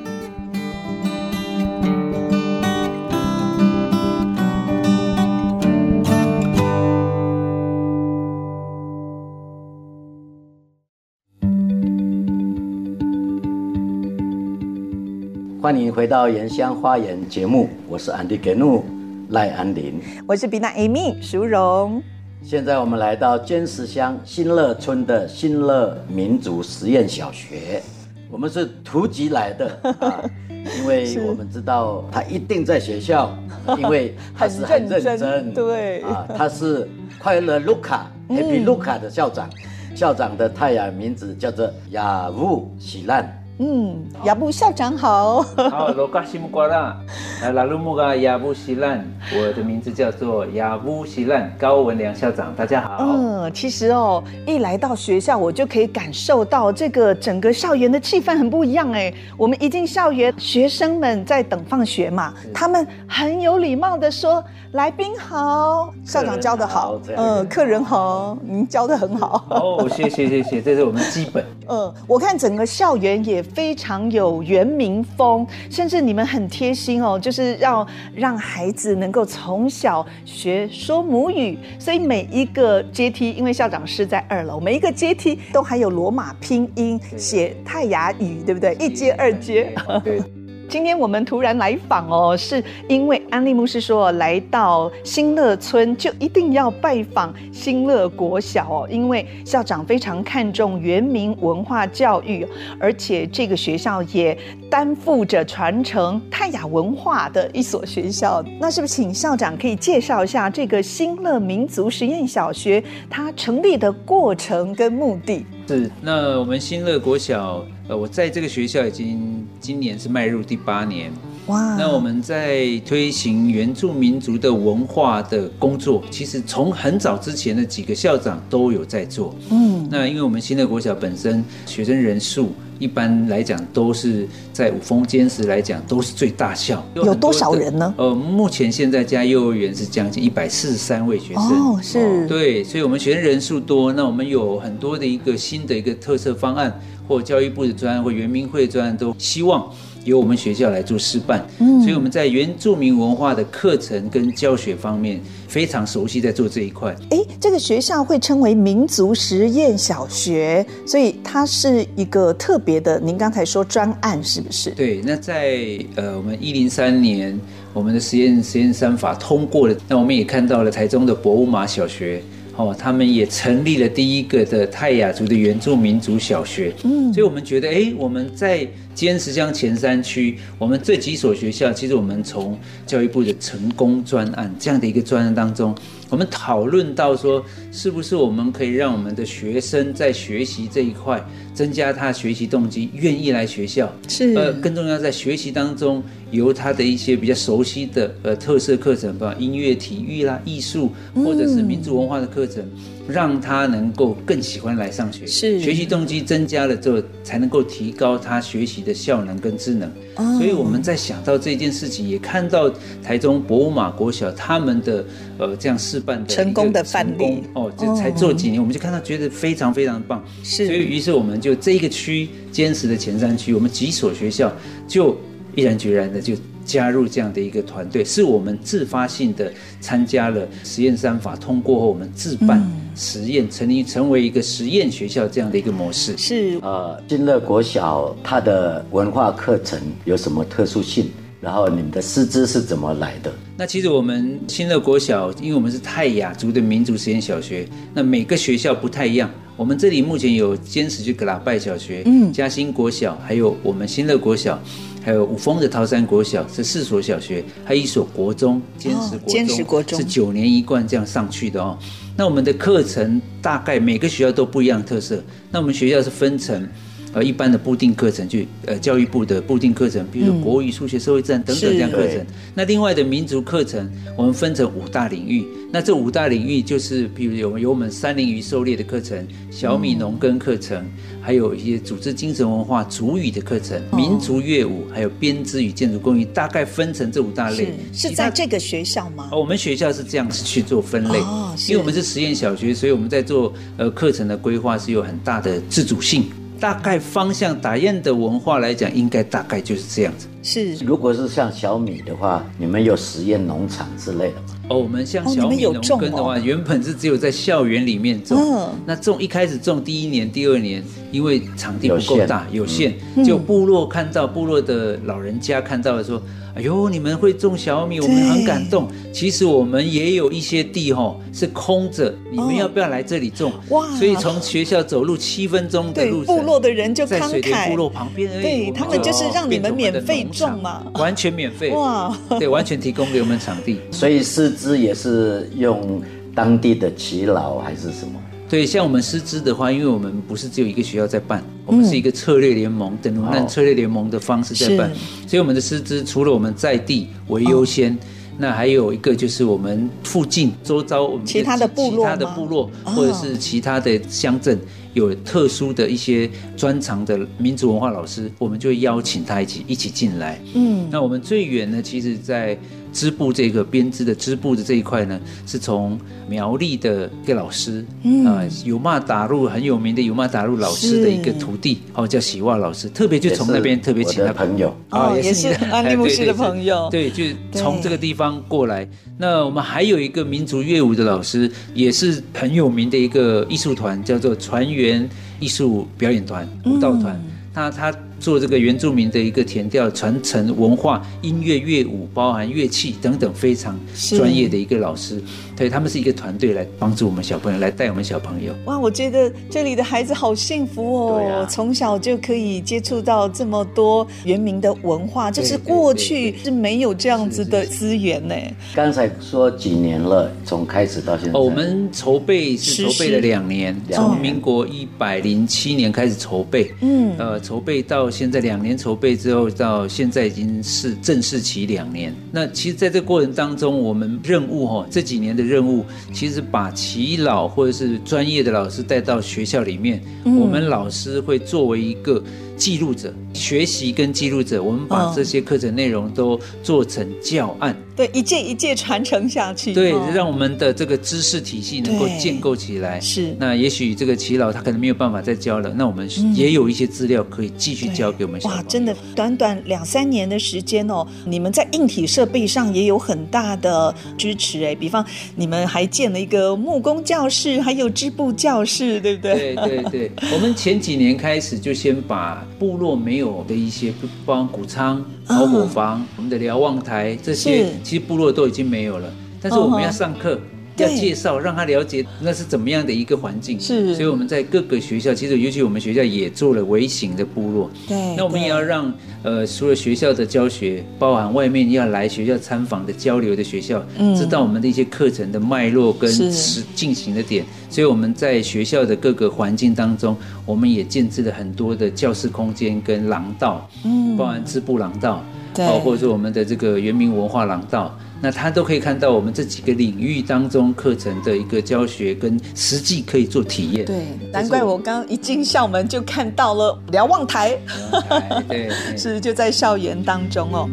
[15.70, 18.84] 欢迎回到《原乡花园》节目，我是安迪格努
[19.30, 22.02] 赖安林，我是比娜 Amy 淑荣。
[22.42, 27.84] 现在我们来到尖石乡新乐村的新乐民族实验小学，
[28.32, 33.32] 我们是突击来的啊， 因为我们知道他一定在学校，
[33.78, 36.02] 因为他是很认真，对。
[36.02, 36.90] 啊，他是
[37.22, 39.48] 快乐卢卡 Happy 卢卡的校长，
[39.96, 43.39] 校长的泰雅名字叫做雅乌喜兰。
[43.62, 45.42] 嗯，亚布校长好。
[45.70, 46.96] 好，罗嘎西木瓜啦，
[47.44, 49.06] 来拉鲁木嘎亚布西兰，
[49.38, 53.04] 我的名字叫做亚布西兰高文良校长，大家好。
[53.06, 59.14] 嗯，其实哦，一来到学校，我就可以感受到这个整个校园的气氛很不一样哎。
[59.36, 64.42] 我们一进校园，学生们在等放学嘛，他们很有礼貌的说
[64.72, 66.80] ：“来宾好，校长教的好。
[66.80, 69.44] 好”嗯，客人好，您教的很好。
[69.50, 71.46] 哦，谢谢谢谢，这是我们基本。
[71.68, 73.44] 嗯，我看整个校园也。
[73.50, 77.86] 非常有原民风，甚至你们很贴心哦，就是要
[78.16, 88.76] 让孩子能够从小学说母语，所以每一个阶梯，因为校长室在二楼，每一个阶梯都还有罗马拼音写泰雅语，对不对？
[88.76, 89.74] 一阶、二阶。
[90.04, 90.22] 对。
[90.70, 102.48] 今天我们突然来访哦，是因为安利牧师说，来到新乐村就一定要拜访新乐国小哦，因为校长非常看重原民文化教育，
[102.80, 104.38] 而且这个学校也
[104.70, 108.44] 担负着传承泰雅文化的一所学校。
[108.60, 115.44] 那是不是请校长可以介绍一下这个新乐民族实验小学它成立的过程跟目的？
[115.70, 117.64] 是，那我们新乐国小。
[117.88, 121.14] 呃，我在这个学校已经今年是迈入第八年。
[121.50, 121.76] 哇！
[121.78, 129.36] 那我们在推行原住民族的文化的工作，其实从很早之前的几个校长都有在做。
[129.50, 137.94] 嗯，那因为我们新的国小本身学生人数一般来讲都是在五峰坚石来讲都是最大校，有，有多少人呢？
[137.98, 141.44] 呃，目前现在加幼儿园是将近一百四十三位学生。
[141.44, 142.28] 哦，是。
[142.28, 146.80] 对，所以我们学生人数多，那我们有很多的一个新的一个特色方案。
[147.10, 149.68] 或教育部的专案，或原民会专案，都希望
[150.10, 151.46] 由我们学校来做示范。
[151.60, 156.94] 嗯，所以我们在原住民文化的课程跟教学方面非常熟悉，在做这一块。
[157.12, 163.00] 哎，这个学校会称为民族实验小学，所以它是一个特别的。
[163.00, 164.72] 您刚才说专案是不是？
[164.72, 167.40] 对，那在呃，我们一零三年，
[167.74, 172.22] 我们的实验实验三法通过了，那我们也看到了台中的博物马小学。
[172.56, 178.68] 哦，他们也成立了第一个的泰雅族的原住民族小学，嗯，所以我们觉得，哎，我们在
[179.00, 185.74] 尖石乡前三区，我们这几所学校，其实我们从教育部的成功专案这样的一个专案当中，
[186.10, 193.90] 我们讨论到说，是不是我们可以让我们的学生在学习这一块增加他学习动机，愿意来学校？
[194.10, 194.34] 是。
[194.34, 202.62] 呃，更重要在学习当中，由他的一些比较熟悉的呃特色课程，包括音乐、体育啦、艺术，或者是民族文化的课程。
[202.64, 209.90] 嗯让他能够更喜欢来上学，是学习动机增加了之后，才能够提高他学习的效能跟智能。
[210.16, 215.04] 哦、所以我们在想到这件事情，也看到台中博物马国小他们的
[215.40, 220.24] 呃这样示范的成功的范例哦，这才做几年，哦、我们就看到觉得非常非常棒。
[220.44, 224.54] 是，所以于是我们就这一个区坚持的前三区，我们几所学校
[224.88, 225.18] 就
[225.56, 226.36] 毅然决然的就。
[226.70, 229.52] 加入这样的一个团队，是我们自发性的
[229.82, 232.64] 参加了实验三法通过后，我们自办
[232.96, 236.16] 实验，成立成为一个实验学校这样的一个模式。
[236.16, 241.10] 是呃，新乐国小它的文化课程有什么特殊性？
[241.42, 243.34] 然后你们的师资是怎么来的？
[243.58, 249.32] 那其实我们新乐国小，因为我们是泰雅族的民族实验小学，那每个学校不太一样。
[249.60, 254.58] 我们这里目前有坚持去格拉拜小学，嗯，嘉兴国小，还有我们新乐国小。
[255.02, 261.78] 还有五峰的桃山国小这四所小学，还有一所国中，坚持国中，国中是九年一贯这样上去的哦。
[262.16, 265.22] 那我们的课程大概每个学校都不一样特色。
[265.52, 266.66] 那我们学校是分成。
[267.12, 272.24] 呃，一般的固定课程，就呃教育部的固定课程，比如说国语、数学、社会、自然等等这样课程。
[272.54, 275.44] 那另外的民族课程，我们分成五大领域。
[275.72, 280.84] 那这五大领域就是，比如有有我们三林与狩猎的课程、小米农耕课程，
[281.22, 287.74] 还有一些组织精神文化、主语的课程、民族乐舞，还有编织与建筑工艺，大概分成这五大类。
[287.94, 289.30] 是在这个学校吗？
[289.32, 291.20] 我们学校是这样子去做分类，
[291.68, 296.26] 因为我们是实验小学，所以我们在做呃课程的规划是有很大的自主性。
[296.60, 300.28] 大概方向打雁的文化来讲，应该大概就是这样子。
[300.44, 304.42] 是，如果是像小米的话，你们有实验农场之类的吗？
[304.70, 308.38] 哦，我们像小米农耕的话，哦哦、原本是只有在校园里面种。
[308.38, 316.22] 嗯，那种一开始种第一年、第二年，因为场地不够大，有限，有限，就部落看到部落的老人家看到了说。
[316.60, 318.90] 哎呦，你们会种小米，我们很感动。
[319.14, 323.54] 其实我们也有一些地吼是空着，你们要不要来这里种？
[323.70, 323.88] 哇！
[323.96, 328.42] 所以从学校走路七分钟的路程，部落的人就在水田部落旁边而已。
[328.42, 331.70] 对，他们就是让你们免费种嘛，完全免费。
[331.70, 332.14] 哇！
[332.38, 333.80] 对，完全提供给我们场地。
[333.90, 336.02] 所以师资也是用
[336.36, 338.20] 当地的耆老还是什么？
[338.50, 344.92] 对，像我们师资的话，因为我们不是只有一个学校在办，我们是一个策略联盟，等于那策略联盟的方式在办，
[345.28, 347.96] 所以我们的师资除了我们在地为优先，
[348.40, 354.60] 那还有一个就是我们附近周遭我们其他的部落、其他的部落或者是其他的乡镇
[354.96, 360.42] 有特殊的一些专长的民族文化老师，我们就会邀请他一起一起进来。
[360.56, 362.58] 嗯，那我们最远呢，其实在。
[362.92, 378.88] 织布这个编织的织布的这一块呢，是从苗栗的一个老师，嗯、呃，有骂打入很有名的有骂打入老师的一个徒弟，哦，叫喜袜老师，特别就从那边特别请他朋友，啊，也是安利牧师的朋友，对，对，就从这个地方过来。
[379.18, 385.08] 那我们还有一个民族乐舞的老师，也是很有名的一个艺术团，叫做船员
[385.40, 387.20] 艺术表演团舞蹈团，
[387.54, 387.94] 那他。
[388.20, 393.80] 做这个原住民的一个填调传承文化、音乐乐舞，包含乐器等等，非常
[394.18, 395.22] 专业的一个老师。
[395.56, 398.54] 对，他们是一个团队来帮助我们小朋友，来带我们小朋友。
[398.66, 408.34] 哇，我觉得这里的孩子好幸福哦，从小就可以接触到这么多原民的文化，就是过去是没有这样子的资源呢。
[408.74, 422.16] 刚才说几年了，从开始到现在，哦我们筹备是筹备了两年，从民国一百零七年开始筹备，嗯，呃，筹备到现在两年筹备之后，到现在已经是正式期两年。
[422.32, 425.50] 那其实在这个过程当中，我们任务哈，这几年的。
[425.50, 432.24] 任务其实把耆老或者是专业的老师带到学校里面，我们老师会作为一个
[432.56, 437.76] 记录者，学习跟记录者，我们把这些课程内容都做成教案。
[438.00, 439.74] 对，一届一届传承下去。
[439.74, 442.98] 对，让我们的这个知识体系能够建构起来。
[443.02, 443.36] 是。
[443.38, 448.64] 那也许这个耆老他可能没有办法再教了，那我们也有一些资料可以继续教给我们小朋友。
[448.64, 454.74] 哇，真的，短短两三年的时间哦，你们在硬体设备上也有很大的支持哎。
[454.74, 459.54] 比方你们还建了一个木工教室，还有织布教室，对不对？
[459.56, 460.12] 对对对。
[460.32, 463.92] 我们前几年开始就先把部落没有的一些，
[464.26, 467.72] 包括谷仓、烤火房、我们的瞭望台这些。
[467.84, 469.08] 其实部落都已经没有了，
[469.40, 470.42] 但是我们要上课，
[470.84, 473.60] 要介绍，让他了解那是怎么样的一个环境。
[473.60, 477.70] 是，所以我们在各个学校，其实尤其我们学校也做了微型的部落。
[477.88, 487.46] 对，那我们也要让呃，除了学校的教学，包含外面要来学校参访的交流的学校，嗯，知道我们的一些课程的脉络跟实进行的点。
[487.70, 495.24] 所以我们在学校的各个环境当中，我们也建置了很多的教室空间跟廊道，嗯，包含织布廊道。
[495.54, 503.86] 对，或者说我们的这个原民文化廊道，那他都可以看到我们这几个领域当中课程的一个教学跟实际可以做体验。
[503.86, 510.70] 对，难怪我刚一进校门就看到了瞭望台，瞭望台对， 是就在校园当中哦。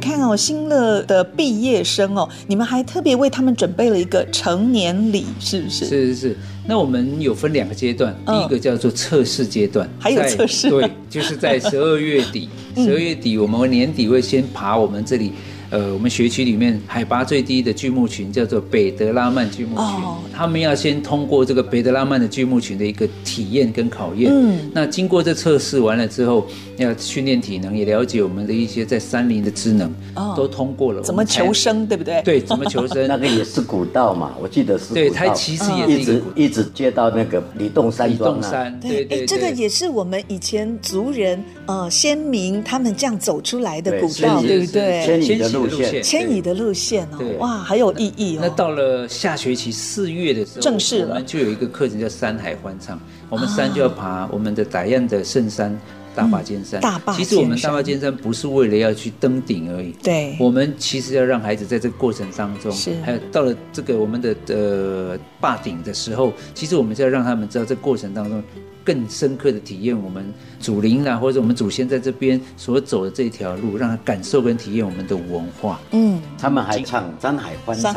[0.00, 5.84] 看哦，新乐的毕业生哦，你们还特别为他们准备了一个成年礼，是不是？
[5.84, 6.36] 是是是。
[6.66, 15.32] 那我们有分两个阶段，第一个叫做测试阶段，还有测试，对，就是在十二月底， 十二月底我们年底会先爬我们这里。
[15.70, 24.32] 呃，我们学区里面海拔最低的巨木群叫做北德拉曼巨木群，哦，他们要先通过这个贝德拉曼的巨木群的一个体验跟考验。
[24.34, 26.46] 嗯，那经过这测试完了之后，
[26.78, 31.02] 要训练体能，也了解我们的一些在山林的职能，哦，都通过了。
[31.02, 32.22] 怎么求生，对不对？
[32.22, 33.04] 对，怎么求生？
[33.06, 34.94] 那个也是古道嘛，我记得是。
[34.94, 38.38] 对，它其实也是一直一直接到那个里洞山庄。
[38.38, 39.20] 里洞山，对对。
[39.20, 45.04] 哎，这个也是我们以前族人呃先民他们这样走出来的古道，对不对？
[45.04, 46.40] 迁移的路线，迁移。
[46.40, 48.40] 的路线哦，哇，还有意义哦。
[48.40, 52.98] 那到了下学期四月的时候，正式了，我们就有一个课程叫山海欢唱。
[53.28, 55.78] 我们山就要爬我们的打样的圣山
[56.14, 56.80] 大霸尖山。
[57.14, 59.92] 其实我们大霸尖山不是为了要去登顶而已。
[60.02, 68.42] 对，我们其实要让孩子在这个过程当中，是还有到了这个我们的呃坝顶的时候，其实我们是要让他们知道这个过程当中。
[68.84, 75.80] 更深刻的体验我们祖灵啊，或者我们祖先在这边所走的这条路，让他感受跟体验我们的文化。
[75.92, 77.94] 嗯，他们还唱《张海欢唱》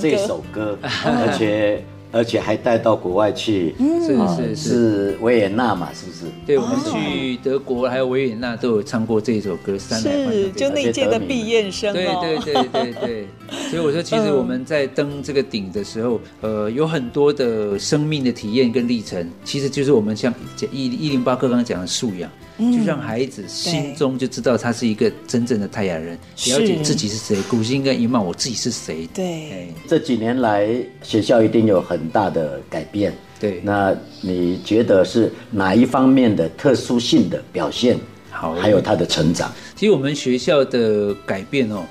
[0.00, 1.84] 这首歌， 而且。
[2.16, 3.74] 而且还带到国外去，
[4.06, 6.26] 是是是维也纳嘛，是不是？
[6.46, 10.32] 对，我们去德国还有维也纳都有唱过这首歌，《山海欢唱》。
[10.32, 11.92] 是，就那届的毕业生。
[11.92, 13.28] 对对对对对。
[13.70, 20.32] 所以我说，其实我们在登这个顶的时候，呃，有很多的生命的体验跟历程，其实就是我们像
[20.70, 22.30] 一一零八课刚刚讲的素养。
[22.56, 29.08] 就让孩子心中就知道他是一个真正的泰雅人，了解自己是谁，古心跟一曼，我自己是谁。
[29.12, 30.68] 对，这几年来
[31.02, 33.12] 学校一定有很大的改变。
[33.40, 37.98] 对，那你觉得是哪一方面的特殊性的表现？
[38.30, 39.52] 好，还有他的成长。
[39.74, 41.82] 其实我们学校的改变哦，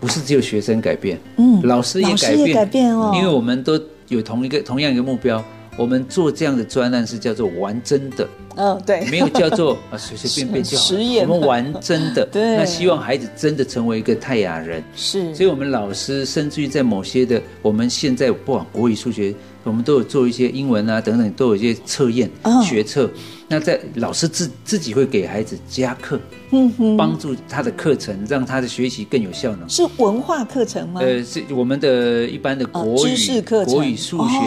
[0.00, 5.42] 不是只有学生改变，嗯，老师也改变，改变哦，因为我们都有同一个同样一个目标。
[5.76, 10.82] 我们做这样的专案是叫做玩真的，嗯，对，没有叫做 啊随随便便就好。
[10.82, 15.32] 实验，我们玩真的， 对，那希望孩子真的成为一个泰雅人，是。
[15.32, 19.32] 所以，我们老师甚至于在某些的，我们现在不管国语、数学，
[19.64, 22.30] 我们都有做一些英文啊等等，都有一些测验、
[22.64, 23.10] 学测。
[23.50, 29.66] 那在老师自自己会给孩子加课，嗯哼，帮助他的课程，让他的学习更有效能。
[29.70, 31.00] 是文化课程吗？
[31.02, 34.38] 呃，是我们的一般的国语、知识课程、国语、数学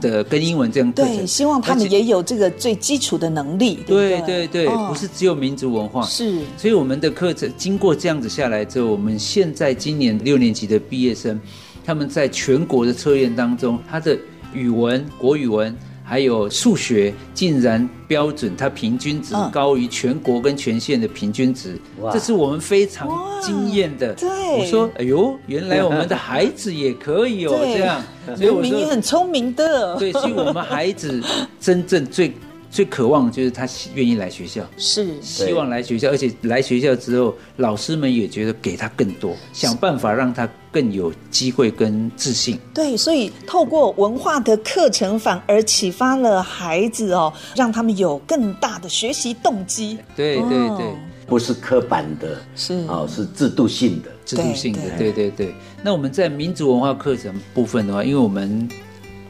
[0.00, 1.16] 的跟英文这样课程。
[1.18, 3.78] 对，希望他们也有这个最基础的能力。
[3.86, 6.02] 对对对，不是只有民族文化。
[6.02, 11.40] 是，所以我们的课程经过这样子下来之后，我们现在今年六年级的毕业生，
[11.84, 14.18] 他们在全国的测验当中，他的
[14.52, 15.74] 语文、国语文。
[16.10, 23.06] 还有数学竟然标准，它平均值高于全国跟全县的平均值，嗯、这是我们非常
[23.42, 24.14] 惊艳的。
[24.14, 24.26] 对，
[24.58, 28.02] 我说，哎呦，原来我们的孩子也可以哦， 这样，
[28.34, 29.96] 所以我说也很聪明的。
[30.00, 31.22] 对，所以我们孩子
[31.60, 32.32] 真正最。
[32.70, 42.58] 最渴望的就是他愿意来学校，是希望来学校，而且来学校之后，老师们也觉得给他更多，想办法让他更有机会跟自信。
[42.74, 49.98] 对，所以透过文化的课程，反而启发了孩子哦，让他们有更大的学习动机。
[50.16, 50.94] 对对对，哦、
[51.26, 54.80] 不是刻板的，是哦，是制度性的，制度性的。
[54.96, 55.54] 对对对。
[55.82, 58.68] 那我们在民族文化课程部分的话，因为我们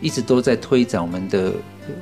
[0.01, 1.53] 一直都在推展我们的。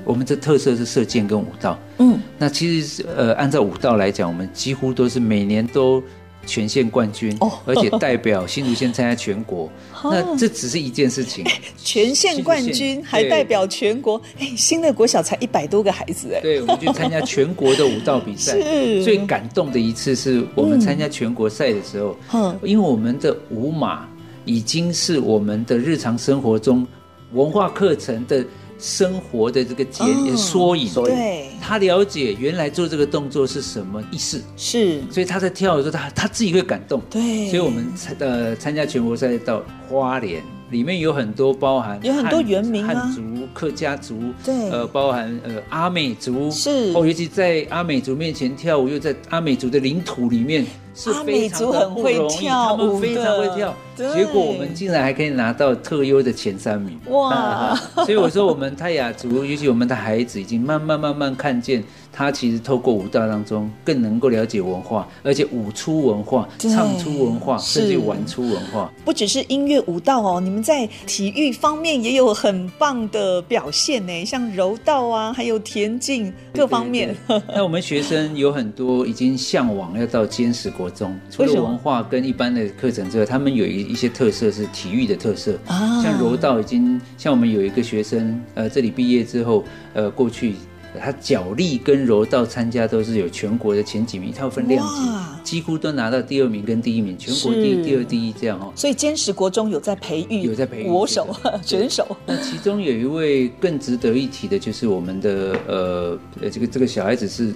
[0.04, 6.02] 我们的特色是射箭跟武道，嗯，那其实呃，按照武道来讲，我们几乎都是每年都
[6.46, 9.68] 全县冠军，哦，而且代表新竹县参加全国。
[10.02, 11.44] 哦、那这只是一件事情，
[11.76, 18.56] 全县冠军还代表全国，哎，新乐国小才一百多个孩子，哎，对，我们去参加全国的舞蹈比赛，
[19.04, 24.08] 最感动的一次是我们参加全国赛的时候，嗯，因为我们的舞马。
[24.48, 26.86] 已经是我们的日常生活中
[27.32, 28.46] 文化课程的
[28.78, 30.92] 生活的这个节、哦、缩影。
[30.92, 37.00] 对，他了解原来做这个动作是什么意思，是，所以他在跳的时候，他他自己会感动。
[37.10, 40.42] 对，所以我们参呃参加全国赛到花莲。
[40.70, 43.22] 里面有很多包含有很多原民啊，汉族、
[43.54, 46.92] 客家族，对，呃，包含呃阿美族，是。
[46.94, 57.74] 哦，尤其在阿美族面前跳舞，又在阿美族的领土里面，是非常的不容易，阿美族很会跳舞，他们非常会跳，结果我们竟然还可以拿到特优的前三名，哇！
[57.96, 61.82] 所以我说，我们泰雅族，尤其我们的孩子，已经慢慢慢慢看见。
[62.16, 68.90] 他其实透过舞蹈当中更能够了解文化，而且舞出文化、唱出文化，甚至玩出文化。
[69.04, 77.14] 不只是音乐舞蹈哦，你们在体育方面也有很棒的表现呢，像柔道啊，还有田径各方面。
[77.28, 77.54] 对对对。
[77.54, 89.62] 那我们学生有很多已经向往要到坚实国中，除了文化跟一般的课程之外，他们有一一些特色是体育的特色啊，像柔道已经像我们有一个学生，呃，这里毕业之后，
[89.92, 90.54] 呃，过去。
[91.00, 95.02] 他脚力跟柔道参加都是有全国的前几名，他要分量级，
[95.44, 98.72] 几乎都拿到第二名跟第一名，全国第一、第二、第一这样哦。
[98.74, 101.28] 所以坚实国中有在培育，有在培育国手
[101.62, 102.16] 选手。
[102.26, 107.52] 那其中有一位更值得一提的，就是我们的呃呃这个这个小孩子是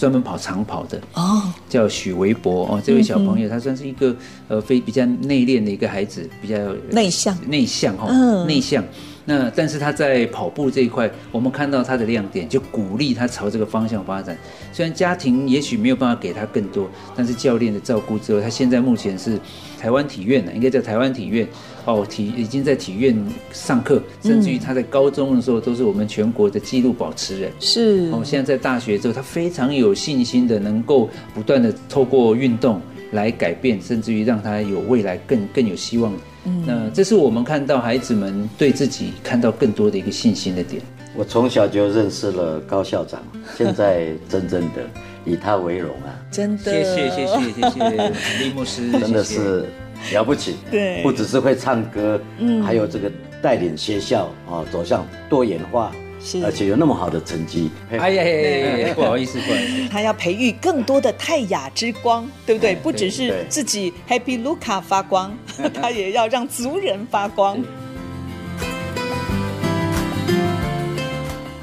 [0.00, 2.82] 专门跑长跑的哦，叫许维博哦。
[2.82, 4.16] 这位小朋友他算是一个
[4.48, 6.56] 呃非比较内敛的一个孩子，比较
[6.90, 8.82] 内向内向哈，嗯，内向。
[9.26, 14.36] 那但是他在跑步这一块，我们看到他的亮点，就鼓励他朝这个方向发展。
[14.72, 19.38] 虽然家庭也许没有办法给他更多，但是教练的照顾之后，他现在目前是
[19.78, 21.46] 台湾体院的，应该叫台湾体院
[21.84, 23.16] 哦，体已经在体院
[23.52, 27.50] 上课，甚至于他在高中的时候都是我们全国的纪录保持人。
[27.60, 32.80] 是哦，现在在大学之后，他非常有信心的，能够不断的透过运动
[33.12, 36.12] 来改变，甚至于让他有未来更更有希望。
[36.44, 40.80] 嗯，那这是我们看到孩子们对自己看到更多的一个信心的点。
[41.16, 43.20] 我从小就认识了高校长，
[43.58, 44.88] 现在真正的
[45.26, 46.14] 以他为荣啊！
[46.30, 48.12] 真的，谢谢谢谢谢谢
[48.44, 49.66] 李牧师， 真的是
[50.12, 50.56] 了不起。
[50.70, 53.10] 对，不只是会唱歌，嗯，还有这个
[53.42, 55.92] 带领学校啊走向多元化。
[56.22, 59.88] 是，而且有那么好的成绩，哎呀，不好意思，不好意思。
[59.88, 62.76] 他要培育更多的泰雅之光，对不对？
[62.76, 65.34] 不只是自己 Happy Luka 发光，
[65.72, 67.56] 他也要让族人发光。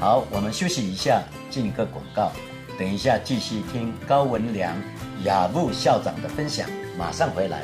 [0.00, 2.32] 好，我们休息一下，进一个广告，
[2.76, 4.74] 等一下继续听高文良
[5.22, 6.68] 雅木校长的分享，
[6.98, 7.62] 马上回来。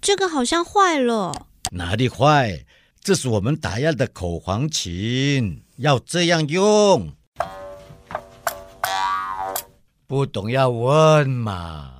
[0.00, 2.64] 这个好像坏了，哪里坏？
[3.02, 7.12] 这是我们打样的口簧琴，要这样用。
[10.06, 11.92] 不懂要问嘛。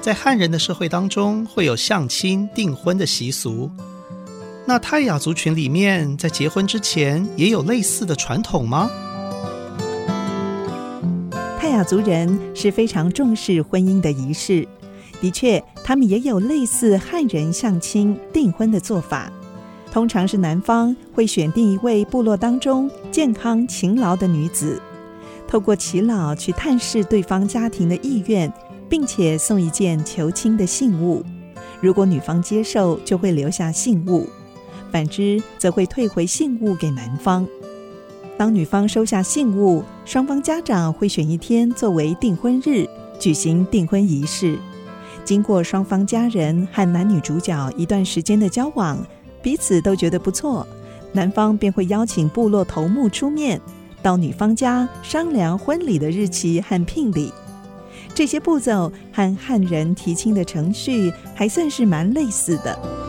[0.00, 3.70] 在汉人的社会当中，会有相亲订婚的习俗。
[4.66, 8.90] 那泰雅族群里面，在结婚之前也有类似的传统吗？
[11.80, 14.68] 泰雅族人是非常重视婚姻的仪式，
[15.18, 19.32] 的确，他们也有类似汉人相亲订婚的做法。
[19.90, 24.78] 通常是男方会选定一位部落当中健康勤劳的女子，
[25.48, 28.52] 透过耆老去探视对方家庭的意愿，
[28.86, 31.24] 并且送一件求亲的信物。
[31.80, 34.28] 如果女方接受，就会留下信物；
[34.92, 37.48] 反之，则会退回信物给男方。
[38.40, 42.88] 当女方收下信物，双方家长会选一天作为订婚日，
[43.18, 44.58] 举行订婚仪式。
[45.26, 48.98] 经过双方家人和男女主角一段时间的交往，
[49.42, 50.66] 彼此都觉得不错，
[51.12, 53.60] 男方便会邀请部落头目出面，
[54.00, 57.30] 到女方家商量婚礼的日期和聘礼。
[58.14, 62.99] 这些步骤和汉人提亲的程序还算是蛮类似的。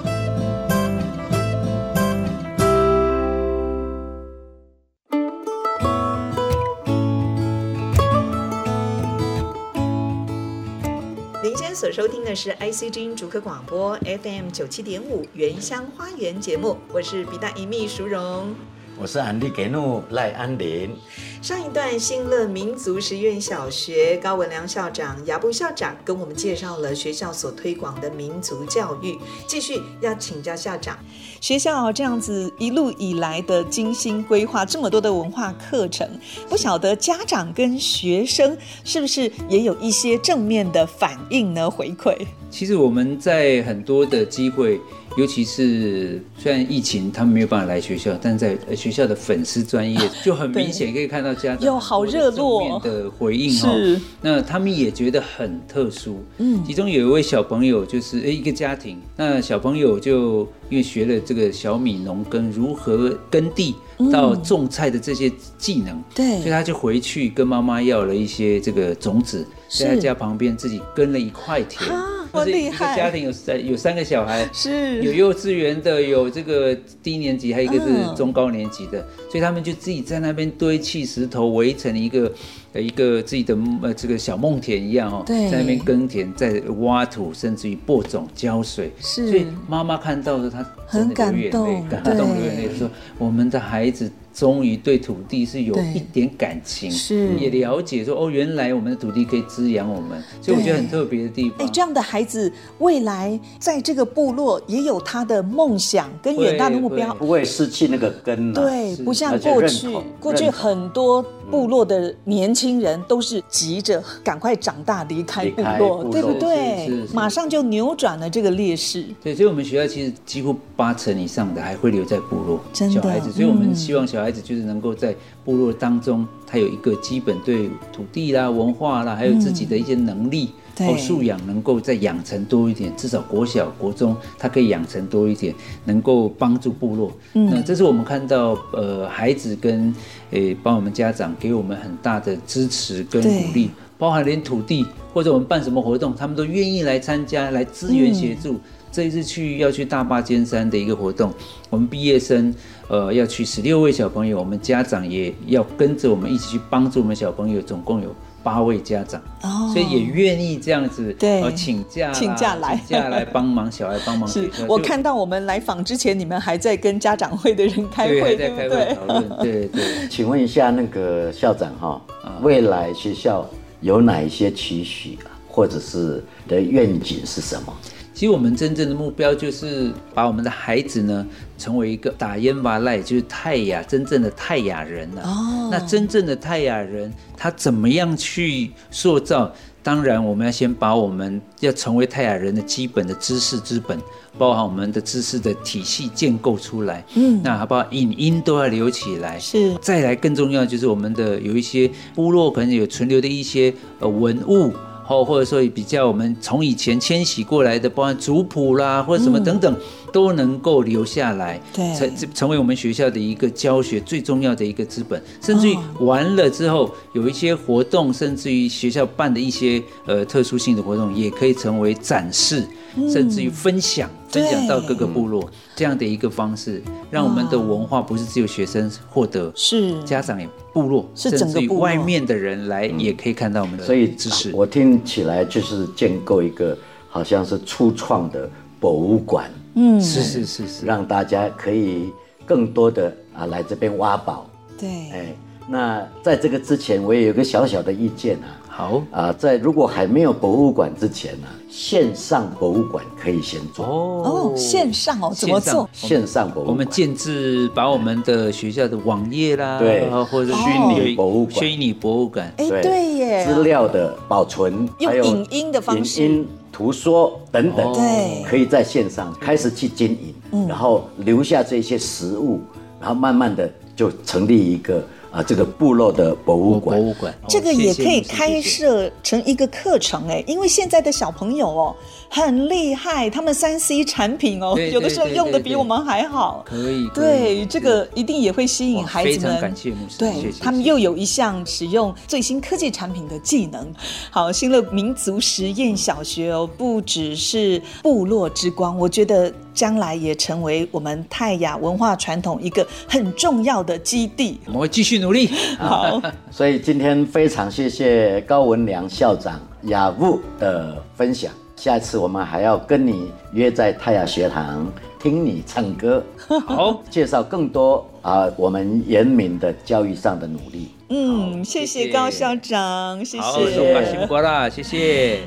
[11.82, 18.54] 所收听的是 ICG 主客广播 FM 九七点五原乡花园节目，我是比大一秘淑荣，
[19.00, 20.96] 我是安利给诺赖安林。
[21.42, 29.18] 上一段新乐民族实验小学高文良校长、雅布校长跟我们介绍了学校所推广的民族教育。
[29.48, 31.00] 继续要请教校长，
[31.42, 36.08] 学校这样子一路以来的精心规划，这么多的文化课程，
[36.48, 41.68] 不晓得家长跟学生是不是也有一些正面的反应呢？
[41.68, 42.16] 回馈？
[42.52, 44.80] 其实我们在很多的机会。
[45.18, 53.76] 尤其是虽然疫情，他们没有办法来学校，但在学校的粉丝专业 就很明显可以看到家长有好热络的回应哦。
[53.76, 56.24] 是，那他们也觉得很特殊。
[56.38, 63.76] 嗯，其中有一位小朋友，就是诶一个家庭，那小朋友就因为学了这个小米农耕，如何耕地
[64.10, 71.92] 到种菜的这些技能，对，所以他就回去跟妈妈要了一些这个种子，在他家旁边自己耕了一块田。
[72.34, 72.94] 我厉害！
[72.94, 75.04] 一个家庭有三有三个小孩，是。
[75.04, 76.74] 有幼稚园的，有这个
[77.04, 82.32] 低年级，还有一个是中高年级的，嗯、所以他们就自己在那边堆砌石头，围成一个呃
[82.80, 88.92] 一个自己的呃这个小梦田一样哦，对在那边耕田，在挖土，甚至于播种、浇水。
[89.00, 94.10] 是，所以妈妈看到的，她很感动，感动流眼泪，说我们的孩子。
[94.34, 101.60] 终于对土地是有一点感情，是也了解说哦，原来我们的土地可以滋养我们，所以我觉得很特别的地方。
[101.60, 102.50] 哎，这样的孩子
[102.80, 108.54] 未来在这个部落也有他的梦想跟远大的目标，不会失去那个根。
[108.54, 117.06] 对，不像过去，过去很多部落的年轻人都是急着赶快长大离开部落，对不对？
[117.14, 119.06] 马上就扭转了这个劣势。
[119.22, 124.22] 对，所以我们学校其实几乎八成以上的还会留在部落，小孩子，所以我们希望小。
[124.22, 132.96] 孩子就是能够在部落当中，他有一个基本对土地啦、文化啦，还有自己的一些能力和素养，能够再养成多一点。
[132.96, 137.12] 至少国小、国中，他可以养成多一点，能够帮助部落。
[137.34, 139.92] 嗯，那这是我们看到，呃，孩子跟
[140.32, 148.60] 诶，帮我们家长给我们很大的支持跟鼓励，包含连土地或者我们办什么活动，他们都愿意来参加，来支援协助。
[148.92, 151.34] 这一次去要去大坝尖山的一个活动，
[151.70, 152.54] 我们毕业生。
[152.90, 158.14] 呃，要去十六位小朋友，我们家长也要跟着我们一起去帮助我们小朋友，总共有
[158.44, 164.28] 八位家长，哦，所以也愿意这样子，对，请假请假来请假来 帮忙小孩帮忙。
[164.28, 170.08] 是我看到我们来访之前，你们还在跟家长会的人开会，开会讨论，对 对，对。
[170.10, 172.02] 请问一下那个校长哈，
[172.42, 173.48] 未来学校
[173.82, 175.18] 有哪一些期许，
[175.48, 177.74] 或者是的愿景是什么？
[178.14, 181.26] 其实我们真正的目标就是把我们的孩子呢，
[181.58, 185.22] 成为一个打烟瓦赖，就是泰雅真正的泰雅人了。
[185.24, 189.52] 哦，那真正的泰雅人，他怎么样去塑造？
[189.84, 193.98] 当然，我们要先把我们要成为泰雅人的基本的知识之本，
[194.38, 197.04] 包含我们的知识的体系建构出来。
[197.16, 197.84] 嗯，那好不好？
[197.90, 199.40] 影音都要留起来。
[199.40, 204.72] 是，再来更重要就是我们的有一些部落可能有存留的一些呃文物。
[205.12, 209.80] 哦，或者说比较我们从以前迁徙过来的，包括族谱啦，或者什么等等，嗯、
[210.12, 215.22] 都能够留下来，对，成成为我们学校的一个教学最重要的一个资本。
[215.42, 222.64] 甚至于完了之后，有一些活动，甚至于学校办的一些呃特殊性的活动，也可以成为展示。
[223.10, 234.30] 甚至于分享，分享到各个部落这样的一个方式，让我们的文化不是只有学生获得，是家长也部落，甚至于外面的人来也可以看到我们的知识。
[234.30, 236.78] 所以我听起来就是建构一个
[237.10, 242.12] 好像是初创的博物馆，嗯，是是是是，让大家可以
[242.46, 244.46] 更多的啊来这边挖宝。
[244.78, 245.36] 对，哎，
[245.68, 248.48] 那在这个之前，我也有个小小的意见啊。
[248.68, 249.04] 好。
[249.12, 253.86] 啊，在如果还没有博物馆之前呢，线上博物馆可以先做。
[253.86, 254.54] 哦。
[254.56, 255.88] 线上哦，怎么做？
[255.94, 256.50] 线上。
[256.50, 266.48] 博物馆，我们建制把我们的学校的网页啦，对，或者虚拟博物馆，虚拟博物馆，哎，对耶，资料的保存，用影音的方式，影音、
[266.82, 270.18] 图说等等，对，可以在线上开始去经
[270.52, 272.60] 营，然后留下这些实物，
[273.00, 275.04] 然后慢慢的就成立一个。
[275.32, 281.96] 啊，这个部落的博物馆，博物馆，这个也可以开设成一个课程哎，因为现在的小朋友哦
[282.34, 286.64] 很厉害，他们三 C 产品哦，有的时候用的比我们还好。
[286.66, 289.40] 可以，对，这个一定也会吸引孩子们。
[289.42, 293.94] 非常感谢牧师，对，他们又有一项使用最新科技产品的技能。
[294.30, 299.54] 好，新乐民族实验小学哦，不只是部落之光，我觉得。
[299.74, 304.60] 将来也成为我们泰雅文化传统一个很重要的基地。
[304.66, 305.50] 我们会继续努力。
[305.80, 306.22] 好，
[306.52, 311.54] 所以今天非常谢谢高文良校长雅物的分享。
[311.82, 314.88] 下次我们还要跟你约在泰雅学堂
[315.20, 316.24] 听你唱歌，
[316.68, 320.92] 好，介绍更多啊，我们原民的教育上的努力。
[321.10, 325.40] 嗯，谢谢高校长，谢谢，好，受过辛苦了，谢谢。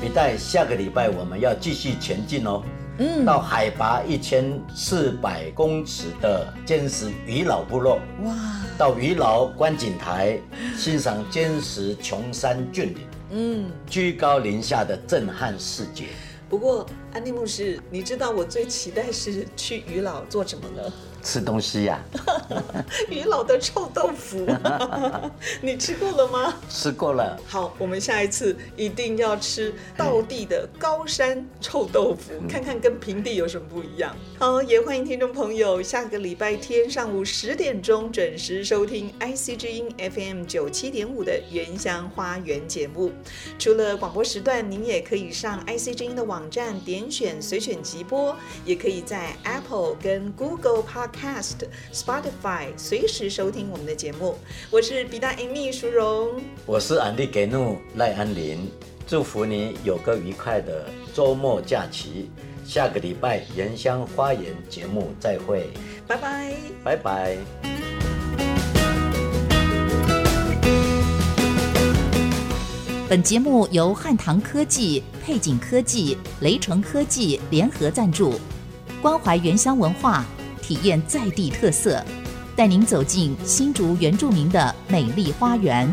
[0.00, 2.62] 期待下个礼拜我们要继续前进哦。
[2.98, 8.34] 嗯，到海拔一千四百公尺的坚石鱼老部落，哇，
[8.78, 10.40] 到鱼老观景台
[10.76, 12.98] 欣赏坚石琼山峻岭，
[13.30, 16.06] 嗯，居高临下的震撼视觉。
[16.48, 20.92] 不过，安利牧师，你知道我最期待是去渔老做什么呢？
[21.26, 24.46] 吃东西呀、啊，渔老的臭豆腐，
[25.60, 26.54] 你吃过了吗？
[26.70, 27.36] 吃过了。
[27.48, 34.14] 好，我们下一次一定要吃道地的高山臭豆腐，嗯、看看跟平地有什么不一样。
[34.38, 43.10] 好，也欢迎听众朋友下个礼拜天上午十点钟准时收听 IC 之音 FM 九七点五的原乡花园节目。
[43.58, 51.15] 除了广播时段，您也可以上 IC 之音的网站点选随选即播，也可以在 Apple 跟 Google Park。
[51.16, 54.36] Cast Spotify 随时收听我们的节目，
[54.70, 58.70] 我是比大 Amy 淑荣，我是安迪给怒赖安林，
[59.06, 62.30] 祝福你有个愉快的周末假期，
[62.66, 65.70] 下个礼拜原乡花园节目再会，
[66.06, 66.54] 拜拜，
[66.84, 67.38] 拜拜。
[73.08, 78.34] 本节目由汉唐科技、配景科技、雷城科技联合赞助，
[79.00, 80.26] 关怀原乡文化。
[80.62, 82.02] 体验在地特色
[82.54, 85.88] 带您走进新竹原住民的美丽花园。